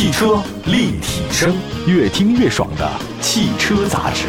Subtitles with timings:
[0.00, 1.54] 汽车立体声，
[1.86, 4.28] 越听越爽的汽车杂志。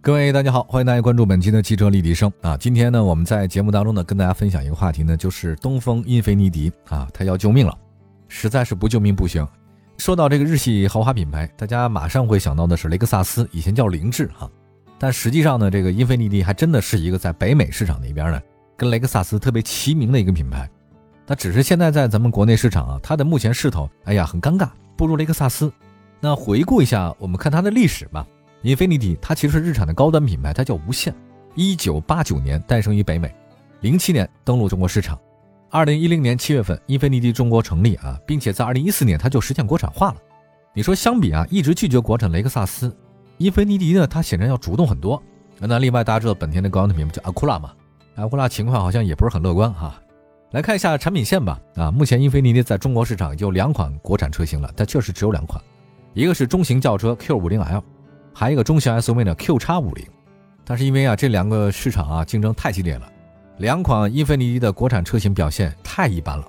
[0.00, 2.56] 各位大家好，欢迎大家关注本期的汽车立体声啊！
[2.56, 7.78] 今天呢，我们在节目当中呢，跟大家分享一个话题呢，就是东风英菲尼迪啊，它要救命了，
[8.26, 9.46] 实在是不救命不行。
[9.98, 14.50] 说到这个日系豪华品牌，大家马上会想到的是雷克萨斯，以前叫凌志哈，
[14.98, 18.40] 但实际上呢，这个英菲尼迪还真的是一个在北美市场那边呢，
[18.74, 20.66] 跟雷克萨斯特别齐名的一个品牌。
[21.30, 25.70] 那只是现在在咱们国内市场啊，它的目前势头，哎呀，很尴尬，不如雷克萨斯。
[26.20, 28.26] 那回顾一下，我们看它的历史吧。
[28.62, 31.14] 英菲尼迪它其实是日产的高端品牌，它叫无限。
[31.54, 33.32] 一九八九年诞生于北美，
[33.82, 35.20] 零七年登陆中国市场，
[35.70, 40.16] 二零一零年七月份英菲尼迪中国成立啊，并且在二零一四年它就实现国产化了。
[40.72, 42.96] 你说相比啊，一直拒绝国产雷克萨斯，
[43.36, 45.22] 英菲尼迪呢，它显然要主动很多。
[45.60, 47.72] 那另外大家知道本田的高端品牌叫阿库拉嘛，
[48.14, 50.00] 阿库拉情况好像也不是很乐观哈。
[50.50, 55.62] 来看一下产品线吧啊，目前英菲尼迪在中国市场就两款国产车型了，但确实只有两款，
[56.14, 57.84] 一个是中型轿车 Q 五零 L。
[58.32, 60.06] 还有一个中型 SUV 呢，Q 叉五零，
[60.64, 63.06] 但是因为啊这两个市场啊竞争太激烈了，
[63.58, 66.46] 两款英菲尼迪的国产车型表现太一般了。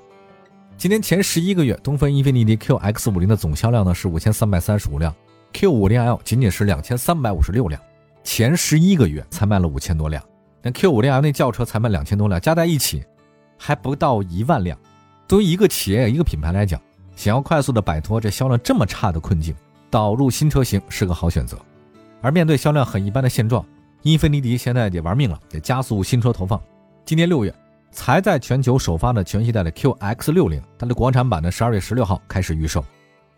[0.77, 5.13] 今年前十一个月，东风英菲尼迪 QX 五零的总销量呢是五千三百三十五辆
[5.51, 7.81] ，Q 五零 L 仅仅是两千三百五十六辆，
[8.23, 10.23] 前十一个月才卖了五千多辆，
[10.61, 13.03] 那 Q 五零 L 那轿车才卖两千多辆，加在一起
[13.59, 14.75] 还不到一万辆。
[15.27, 16.81] 对于一个企业一个品牌来讲，
[17.15, 19.53] 想要快速的摆脱这销量这么差的困境，
[19.91, 21.59] 导入新车型是个好选择。
[22.21, 23.63] 而面对销量很一般的现状，
[24.01, 26.59] 英菲尼迪现在得玩命了，得加速新车投放。
[27.05, 27.53] 今年六月
[27.91, 32.83] 才在全球首发的全系带的 QX 六零，它的国产版呢十二月十六号开始预售。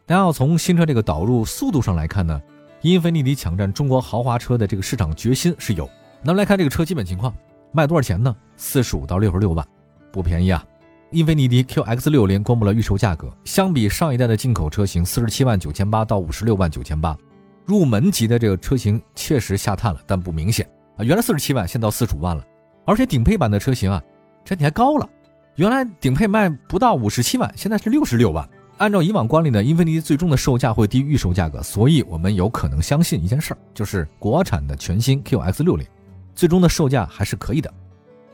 [0.06, 2.42] 但要从新车这个导入速度上来看呢，
[2.82, 5.90] 英菲尼迪抢占中国豪华车的这个市场决心是有。
[6.22, 7.34] 那么来看这个车基本情况，
[7.72, 8.36] 卖多少钱呢？
[8.58, 9.66] 四十五到六十六万，
[10.12, 10.64] 不便宜啊。
[11.12, 17.18] 英菲尼迪 QX 六零公布了预售价格，相比上一代的进口车型四十七万九千八到五十六万九千八。
[17.66, 20.68] 入门级的这个车型确实下探了，但不明显
[20.98, 21.04] 啊。
[21.04, 22.46] 原来四十七万，现在到四十五万了。
[22.86, 24.02] 而且顶配版的车型啊，
[24.44, 25.08] 整体还高了。
[25.56, 28.48] 原来顶配卖不到五十七万，现在是六十六万。
[28.78, 35.86] 按照以往惯例呢，英菲尼迪最终的售价会低于预售价格，所以我们有可能相信一件事儿，就是国产的全新 QX 六零
[36.34, 37.72] 最终的售价还是可以的。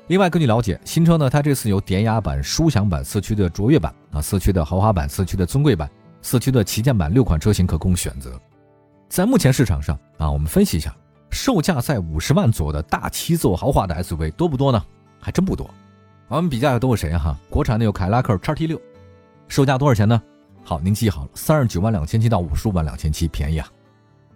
[0.07, 5.89] 另外，根据了解，新车呢，它这次有典雅版、舒享版、四驱的卓越版啊、四驱的豪华版、四驱的尊贵版、
[6.21, 8.39] 四驱的旗舰版六款车型可供选择。
[9.09, 10.95] 在目前市场上啊，我们分析一下，
[11.29, 14.81] 售价在五十万左右的大七座豪华的 SUV 多不多呢？
[15.19, 15.69] 还真不多。
[16.29, 17.37] 我们比较的都有谁哈？
[17.49, 18.79] 国产的有凯迪拉克叉 T 六，
[19.49, 20.21] 售价多少钱呢？
[20.63, 23.67] 好，您记好了，三十九万两千七到五十五万两千七，便宜啊。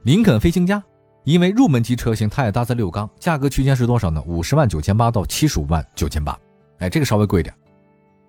[0.04, 0.84] 林肯飞行家，
[1.24, 4.24] 因为入门级车型，它也搭载六缸，价格区间是多少呢？
[4.26, 6.38] 五十万九千八到七十五万九千八，
[6.80, 7.54] 哎，这个稍微贵一点。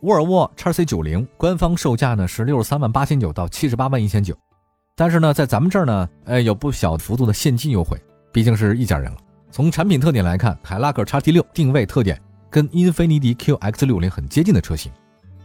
[0.00, 4.36] 沃尔沃叉 C 九零，官方售价呢是六十三万八千九到七十八万一千九。
[4.94, 7.96] 但是呢，在咱们这儿呢，哎，有不小幅度的现金优惠，
[8.32, 9.16] 毕竟是一家人了。
[9.50, 12.20] 从产品特点来看，凯拉克叉 T 六定位特点
[12.50, 14.92] 跟英菲尼迪 QX 六零很接近的车型，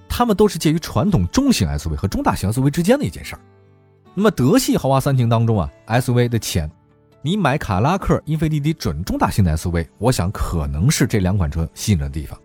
[0.09, 3.41] 它们都是介于传统中型 SUV 和中大型 SUV 之间的一件事儿。
[4.13, 6.69] 那么德系豪华三擎当中啊，SUV 的钱，
[7.22, 12.39] 你买卡拉克、英菲尼迪准中大型的 SUV，我想可能是这两款车吸引的地方，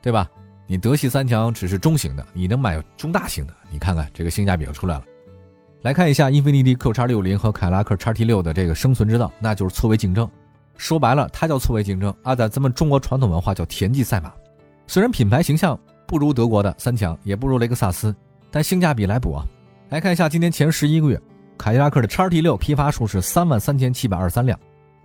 [0.00, 0.30] 对吧？
[0.66, 5.04] 你德系三强只是中型的，你能买中大型的，你看看这个性价比就出来了。
[5.82, 10.30] 来看一下英菲尼迪 Q 叉六零和凯拉克叉 T 六的这个生存之道，那就是错位竞争。
[10.76, 14.32] 说白了，它叫错位竞争啊，在咱们中国传统文化叫田忌赛马。
[14.86, 18.14] 虽然品牌形象不如德国的三强，也不如雷克萨斯，
[18.50, 19.46] 但性价比来补啊。
[19.90, 21.20] 来看一下今年前十一个月，
[21.56, 24.58] 凯迪拉克的叉 T 六批发数是三万三千七百二十三辆，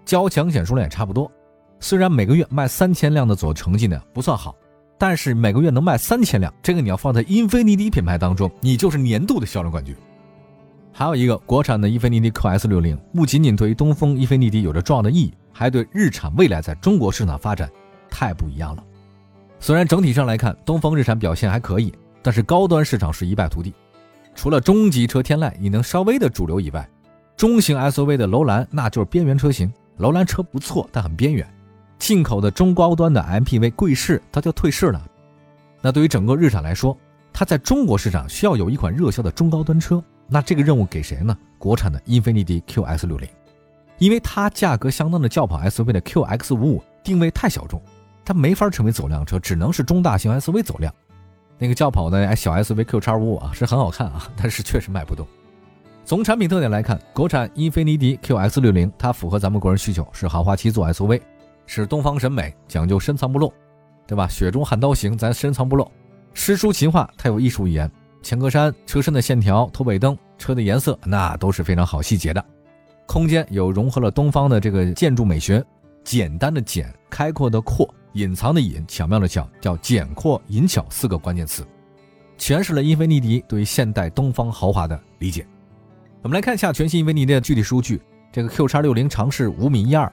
[0.06, 1.32] 交强险数量也差不多。
[1.80, 4.56] 虽然每个月卖三千辆的左右成绩呢不算好，
[4.98, 9.96] 但是每个月能卖三千辆，这个你要放在英菲尼迪品牌当中，你就是年度的销量冠军。
[10.92, 17.70] 还有一个国产的英菲尼迪 QS 六零，不仅仅对于东风英菲尼迪有着重要的意义，还对日产未来在中国市场发展
[18.10, 18.84] 太不一样了。
[19.60, 21.94] 虽然整体上来看，东风日产表现还可以，
[22.24, 23.72] 但是高端市场是一败涂地。
[24.38, 26.88] 除了中级车天籁你能稍微的主流以外，
[27.36, 29.74] 中型 SUV 的楼兰那就是边缘车型。
[29.98, 31.46] 楼兰车不错，但很边缘。
[31.98, 35.04] 进口的中高端的 MPV 贵市，它就退市了。
[35.82, 36.96] 那对于整个日产来说，
[37.34, 40.02] 它在中国市场需要有一款热销的中高端车。
[40.28, 41.36] 那这个任务给谁呢？
[41.58, 43.28] 国产的英菲尼迪 QS 六零，
[43.98, 47.82] 因为它价格相当的轿跑 SUV 的 QX 五五定位太小众，
[48.24, 50.94] 它没法成为走量车，只能是中大型 SUV 走量。
[51.58, 55.26] 那个轿跑的小 SUV Q 叉五五啊是很好看啊， 但是确实卖不动。
[56.06, 61.20] 从产品特点来看，国产英菲尼迪 QX 六零它符合咱们国人需求，是豪华七座 SUV，
[61.66, 63.52] 是东方审美，讲究深藏不露，
[64.06, 64.28] 对吧？
[64.28, 65.92] 雪中悍刀行，咱深藏不露。
[66.34, 67.92] 诗书琴画，它有艺术语言。
[68.24, 72.44] 前格栅、车身的线条、头尾灯、车的颜色，那都是非常好细节的。
[73.06, 75.64] 空间有融合了东方的这个建筑美学，
[76.08, 81.68] 简单的简，开阔的阔，隐藏的隐，巧妙的巧，叫简阔隐巧四个关键词，
[82.38, 85.46] 诠释了英菲尼迪对现代东方豪华的理解。
[86.22, 88.02] 我们来看一下全新英菲尼迪的具体数据。
[88.32, 90.10] 这个 Q 叉六零长是五米一二，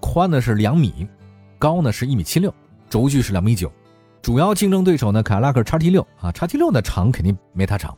[0.00, 1.08] 宽呢是两米，
[1.58, 2.54] 高呢是一米七六，
[2.90, 3.72] 轴距是两米九。
[4.20, 7.96] 主要竞争对手呢，凯迪拉克叉 T 六啊，叉 T 六的长肯定没它长，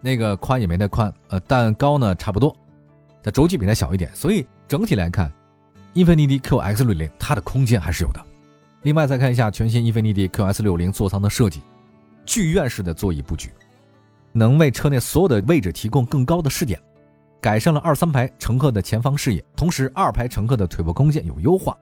[0.00, 2.56] 那个宽也没它宽，呃，但高呢差不多，
[3.22, 5.30] 它轴距比它小一点，所以整体来看，
[5.94, 8.24] 英菲尼迪 QX 六零它的空间还是有的。
[8.82, 11.60] 另外再看一下全新英菲尼迪 QS 六零座舱的设计，
[12.24, 13.50] 剧院式的座椅布局，
[14.32, 16.80] 能为车内所有的位置提供更高的视点，
[17.40, 21.76] 改善了二三排乘客的前方视野，同时二排乘客的腿部空间有优化。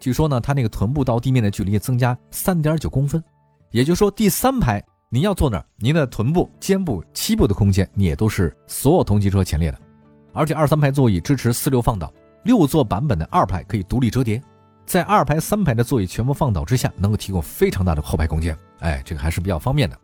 [0.00, 3.22] 据说呢，它那个臀部到地面的距离增加三点九公分，
[3.70, 9.78] 也就是说第三排您要坐那儿，您的臀部、肩部、膝部的空间你也都是所有同级车前列的。
[10.32, 12.10] 而且二三排座椅支持四六放倒，
[12.44, 14.42] 六座版本的二排可以独立折叠，
[14.84, 18.56] 在二排、三排的座椅全部放倒之下，能够提供非常大的后排空间。
[18.80, 19.96] 哎，这个还是比较方便的。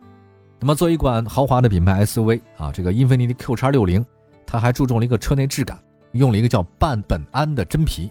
[0.61, 4.05] 那么作为一款豪华的品牌 SUV 啊，这个英菲尼迪 Q 叉六零，
[4.47, 5.79] 它还注重了一个车内质感，
[6.13, 8.11] 用了一个叫半苯胺的真皮。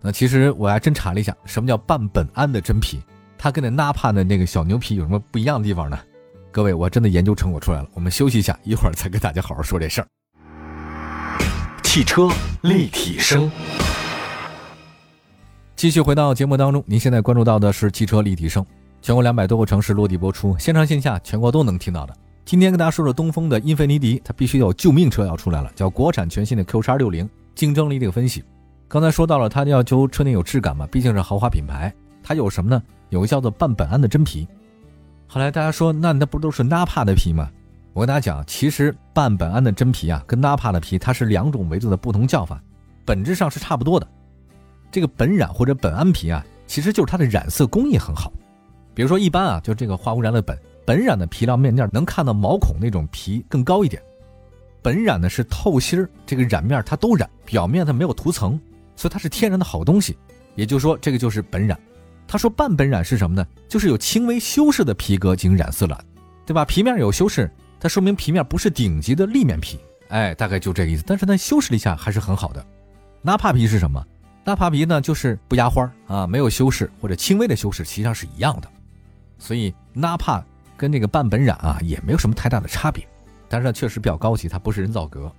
[0.00, 3.02] 那其实我还真查了一下，什么叫半苯胺的真皮？
[3.36, 5.98] 它跟那纳帕的那个小牛皮有什么不一样的地方呢？
[6.50, 7.88] 各位，我真的研究成果出来了。
[7.94, 10.06] 我们休息一下，一会儿再跟大家好好说这事儿。
[11.88, 12.28] 汽车
[12.60, 13.50] 立体声，
[15.74, 16.84] 继续回到节目当中。
[16.86, 18.64] 您现在关注到的是汽车立体声，
[19.00, 22.14] 全国两百多个城市落地播出，线上线下全国都能听到的。
[22.44, 28.44] 今天跟大家说说东风的英菲尼迪，它必须有救命车要出来了，叫国产全新的 Q 叉六零，竞争力这个分析。
[28.86, 31.90] 刚才说到了，它要求车内有质感嘛，毕竟是豪华品牌，
[32.22, 32.82] 它有什么呢？
[33.08, 34.46] 有个叫做半苯胺的真皮。
[35.26, 37.48] 后来大家说，那那不都是纳帕的皮吗？
[37.92, 42.62] 我跟大家讲，其实半苯胺的真皮啊，跟纳帕的皮它是两种维度的不同叫法，
[43.04, 44.06] 本质上是差不多的。
[44.90, 48.32] 这个苯染或者苯胺皮啊，其实就是它的染色工艺很好。
[48.94, 50.56] 比如说一般啊，就这个化污染的苯，
[50.86, 54.02] 苯染的皮料面料能看到毛孔那种皮更高一点。
[54.82, 58.58] 苯染呢是透心儿，这个染面它都染，表面它没有涂层。
[58.96, 60.16] 所以它是天然的好东西，
[60.56, 61.78] 也就是说，这个就是本染。
[62.26, 63.46] 他说半本染是什么呢？
[63.68, 66.04] 就是有轻微修饰的皮革进行染色了，
[66.44, 66.64] 对吧？
[66.64, 67.48] 皮面有修饰，
[67.80, 69.78] 它说明皮面不是顶级的立面皮，
[70.08, 71.04] 哎，大概就这个意思。
[71.06, 72.64] 但是它修饰了一下，还是很好的。
[73.22, 74.04] 纳帕皮是什么？
[74.44, 78.68] 纳帕皮呢，就是不压花啊，没有修饰或者轻微的修饰，实际上是一样的。
[79.38, 80.44] 所以纳帕
[80.76, 83.06] 跟这个半本染啊，也没有什么太大的差别。
[83.48, 85.30] 但是它确实比较高级，它不是人造革。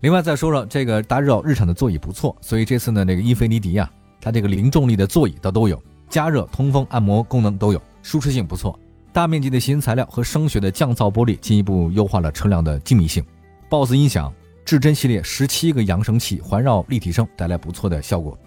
[0.00, 3.90] 另外再说说这个，大家知道日产的座椅不错，所以这次呢，这个英菲尼迪啊，
[4.20, 8.78] 它这个零重力的座椅它都有，加热、通风、按摩功能都有，舒适性不错。
[9.16, 13.24] 大面积的新材料和声学的降噪玻璃进一步优化了车辆的静谧性。
[13.70, 14.30] BOSS 音响
[14.62, 18.38] 至臻系列十七个扬声器环绕立体声带来不错的效果。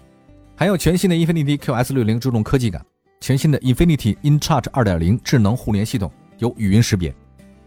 [0.54, 2.86] 还有全新的 Infinity QS 六零注重科技感，
[3.20, 6.08] 全新的 Infinity InCharge 二点零智能互联系统
[6.38, 7.12] 有语音识别。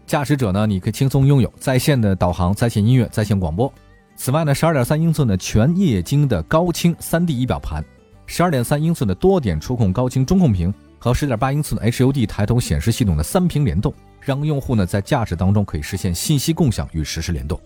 [0.06, 3.70] 驾驶者呢，你可以轻松拥有在线的导航、在线音乐、在线广播。
[4.16, 7.84] 此外呢，十二点三英寸的全液晶的高清三 D 仪表盘，
[8.24, 10.72] 十二点三英寸的多点触控高清中控屏
[11.04, 13.92] 和十点八英寸的 HUD 抬头显示系统的三屏联动，
[14.22, 17.60] 让用户呢在驾驶当中可以实现信息共享与实时联动。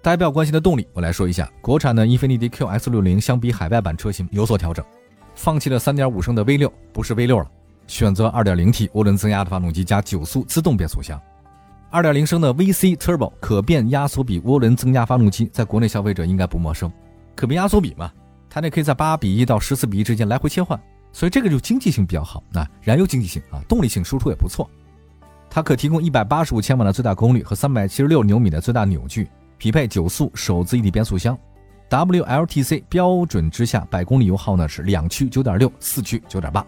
[0.00, 4.82] 大家比较关心的动力，我来说一下，国产的英菲尼迪 QS 六零相比海外版车型有所调整，
[5.34, 7.46] 放弃了三点五升的 V 六，不是 V 六了，
[7.86, 11.20] 选择二点零 T 涡轮增压的发动机加九速自动变速箱。
[11.90, 16.90] 二点零升的 VC Turbo 可变压缩比涡轮增压发动机，在国内消费者应该不陌生。
[17.36, 18.10] 可变压缩比嘛，
[18.48, 20.80] 它那可以在八比一到十四比一之间来回切换，
[21.14, 22.42] 所以这个就经济性比较好。
[22.52, 24.68] 那燃油经济性啊，动力性输出也不错。
[25.48, 31.38] 它可提供一百八十五千瓦的最大功率和三百七十六牛米的最大扭矩，匹配九速手自一体变速箱。
[31.88, 36.66] WLTC 标准之下，百公里油耗呢是两驱九点六，四驱九点八。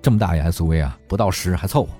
[0.00, 1.90] 这么大一 SUV 啊，不到十还凑合。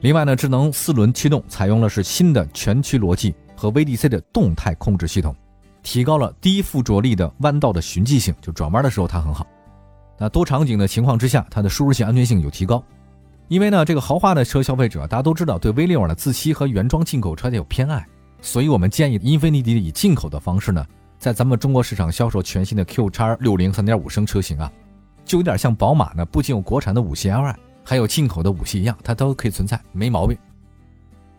[0.00, 5.36] 另外呢，智能四轮驱动采用了是新的全驱逻辑和 VDC 的动态控制系统，
[5.82, 9.46] 提高了低附着力的弯道的循迹性，就转弯的时候它很好。
[10.20, 12.84] 那多场景的情况之下，它的舒适性、安全性有提高。
[13.48, 18.06] 因为呢，这个豪华的车消费者大家都知道，对 V6 的自吸和原装进口车有偏爱，
[18.42, 20.86] 所以我们建议英菲尼迪以进口的方式呢，
[21.18, 24.70] 在咱们中国市场销售全新的 Q 叉六零三点五升车型啊，
[25.24, 27.54] 就有点像宝马呢，不仅有国产的五系 Li。
[27.82, 30.36] 还有进口的五系一样，它都可以存在，没毛病。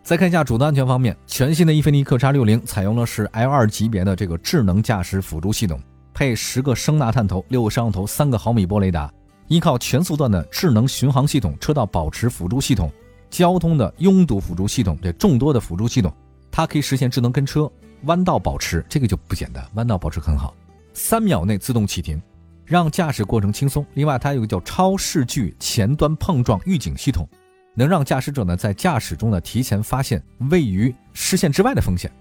[0.02, 5.80] 再看一下主动安全方面，全新的英菲尼克叉六零采用的是 L 二级别的这个智能驾驶辅助系统，
[6.14, 9.12] 配十个声纳探头、六个摄像头、三个毫米波雷达，
[9.48, 12.90] 依靠全速段的智能巡航系统、车道保持辅助系统、
[13.30, 16.12] 交通的拥堵辅助系统，这众多的辅助系统，
[16.50, 17.70] 它可以实现智能跟车、
[18.04, 20.54] 弯道保持，这个就不简单，弯道保持很好，
[20.92, 22.20] 三秒内自动启停，
[22.64, 23.84] 让驾驶过程轻松。
[23.94, 27.28] 另外，它有个叫超视距前端碰撞预警系统，
[27.74, 32.12] 能让驾驶者呢在驾驶中呢提前发现位于视线之外的风险。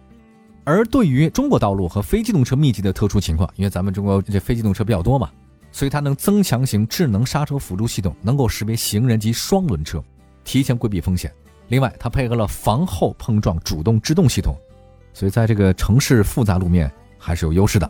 [0.63, 5.29] 而对于中国道路和非机动车密集的特殊情况，因为咱们中国这非机动车比较多嘛，
[5.71, 10.03] 所以它能增强型智能刹车辅助系统，能够识别行人及双轮车，
[10.43, 11.31] 提前规避风险。
[11.69, 14.55] 另外，它配合了防后碰撞主动制动系统，
[15.13, 17.89] 所以在这个城市复杂路面还是有优势的。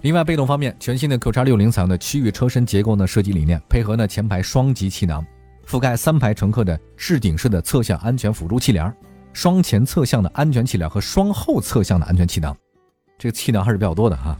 [0.00, 5.24] 另外，被动方面，全新的 Q 叉六零采用的区域车身结构呢设计理念，配合呢前排双级气囊，
[5.66, 8.92] 覆盖三排乘客的置顶式的侧向安全辅助气帘。
[9.32, 12.56] 双前侧向的安全气囊和双后侧向的安全气囊，
[13.18, 14.38] 这个气囊还是比较多的哈。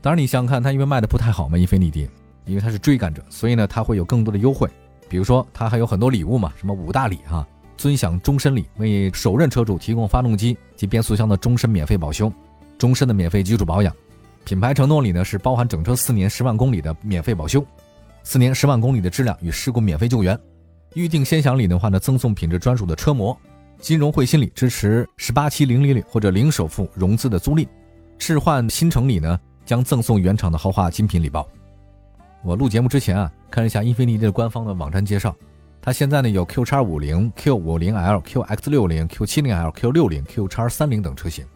[0.00, 2.08] 当然，你想想看，它因为卖的不太好嘛，英菲尼迪，
[2.44, 4.68] 因为它是追赶者，所以呢，它会有更多的优惠。
[5.08, 12.32] 比如说，它还有很多礼物嘛，什么五大礼哈，尊享终身礼，为首任车主提供发动机及变速箱的终身免费保修，
[12.78, 13.92] 终身的免费基础保养。
[14.44, 17.64] 品牌承诺里呢是包含整车四年十万公里的免费保修，
[18.22, 20.38] 四年十万公里的质量与事故免费救援。
[20.94, 23.36] 预定先享礼的话呢，赠送品质专属的车模。
[23.80, 27.66] 金融汇新里支持十八期零利率或者零首付融资的租赁，
[28.18, 31.46] 置换新城里呢将赠送原厂的豪华精品礼包。
[32.42, 35.34] 我录节目之前啊，看了一下英菲尼迪的官方的网站介绍，
[35.80, 41.46] 它现在呢有 Q 叉五零、Q 五零 L、QX 六零、Q 七零 L、Q 六零、Q 叉三零等车型，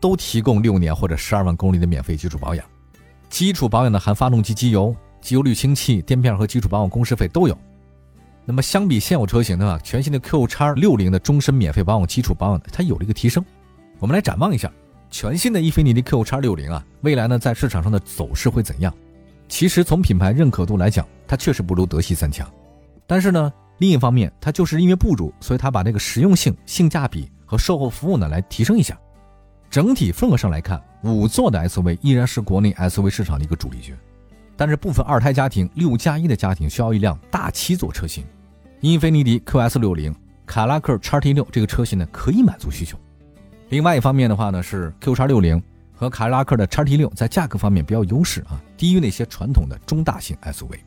[0.00, 2.64] 都提供六年或者十二万公里的免费基础保养。
[3.28, 7.58] 基础保养呢含发动机机油、机油滤清器、垫片和基础保养工时费都有。
[8.48, 13.44] 那么相比现有车型的话，全新的 Q 叉六零的终身免费保养基础保养，它有了一个提升。
[13.98, 14.70] 我们来展望一下
[15.10, 18.94] 全新的伊菲尼迪 Q 叉六零啊，未来呢在市场上的走势会怎样？
[19.48, 22.48] 其实从品牌认可度来讲，它确实不如德系三强。
[23.04, 28.96] 但是呢，另一方面，它就是因为不如，所以它把这个实用性、性价比和售后服务呢来提升一下。
[29.68, 33.92] 整体份额上来看，五座的 SUV 依然是国内 SUV 市场的一个主力军。
[34.56, 38.24] 但是部分二胎家庭、六加一的家庭需要一辆大七座车型。
[38.86, 40.14] 英菲尼迪 QS 六零、
[40.46, 42.96] 卡拉克叉 T 六这个车型呢，可以满足需求。
[43.70, 45.60] 另外一方面的话呢，是 Q 叉六零
[45.92, 50.78] 和卡拉克的叉 T 六在价格方面比较优势啊，低于那些传统的中大型 SUV。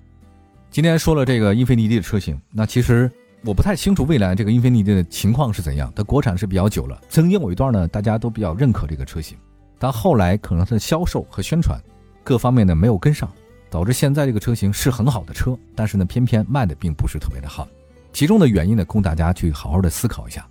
[0.72, 3.12] 今天说了这个英菲尼迪的车型，那其实
[3.44, 5.92] 我不太清楚未来这个英菲尼迪的情况是怎样。
[5.94, 9.38] 它国产是比较久了，曾经有一段呢，大家都比较认可这个车型，
[9.78, 11.78] 但后来可能它的销售和宣传
[12.24, 13.30] 各方面呢没有跟上，
[13.70, 17.68] 导致现在这个车型是很好的车，但是呢偏偏卖的并不是特别的好。
[18.12, 20.46] 其中的原因呢，供大家去好好的思考一下。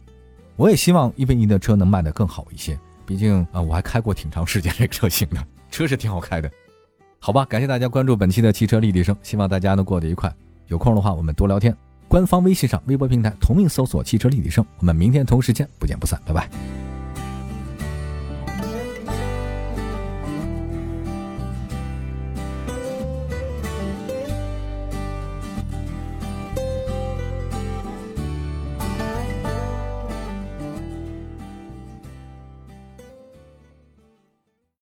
[0.56, 5.36] 我也希望英菲尼的车能卖得更好一些，毕竟啊，我还开过挺长时间这个车型的，
[5.70, 6.50] 车是挺好开的。
[7.20, 10.32] 好吧，感谢大家关注本期的汽车立体声，希望大家能过得愉快。
[10.66, 11.76] 有空的话，我们多聊天。
[12.08, 16.48] 官方微信上、微博平台同名搜索“汽车立体声”，我们明天同时间不见不散，拜拜。